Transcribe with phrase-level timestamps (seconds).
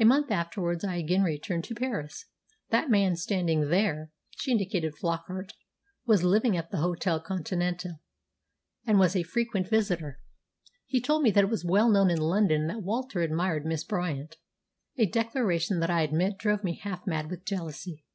[0.00, 2.24] A month afterwards I again returned to Paris.
[2.70, 5.52] That man standing there" she indicated Flockart
[6.06, 8.00] "was living at the Hôtel Continental,
[8.86, 10.20] and was a frequent visitor.
[10.86, 14.38] He told me that it was well known in London that Walter admired Miss Bryant,
[14.96, 18.06] a declaration that I admit drove me half mad with jealousy."